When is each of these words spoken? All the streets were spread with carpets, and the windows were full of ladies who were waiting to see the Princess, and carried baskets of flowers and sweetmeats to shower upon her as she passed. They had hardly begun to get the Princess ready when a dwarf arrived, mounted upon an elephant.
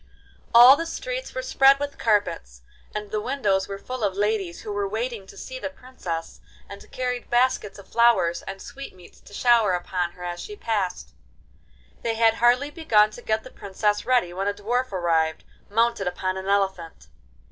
All 0.51 0.75
the 0.75 0.87
streets 0.87 1.35
were 1.35 1.43
spread 1.43 1.77
with 1.77 1.99
carpets, 1.99 2.63
and 2.95 3.11
the 3.11 3.21
windows 3.21 3.67
were 3.67 3.77
full 3.77 4.03
of 4.03 4.15
ladies 4.17 4.61
who 4.61 4.73
were 4.73 4.87
waiting 4.89 5.27
to 5.27 5.37
see 5.37 5.59
the 5.59 5.69
Princess, 5.69 6.41
and 6.67 6.91
carried 6.91 7.29
baskets 7.29 7.77
of 7.77 7.87
flowers 7.87 8.41
and 8.47 8.63
sweetmeats 8.63 9.19
to 9.21 9.31
shower 9.31 9.73
upon 9.73 10.13
her 10.13 10.23
as 10.23 10.39
she 10.39 10.55
passed. 10.55 11.13
They 12.01 12.15
had 12.15 12.33
hardly 12.33 12.71
begun 12.71 13.11
to 13.11 13.21
get 13.21 13.43
the 13.43 13.51
Princess 13.51 14.03
ready 14.03 14.33
when 14.33 14.47
a 14.47 14.55
dwarf 14.55 14.91
arrived, 14.91 15.43
mounted 15.69 16.07
upon 16.07 16.35
an 16.35 16.47
elephant. 16.47 17.05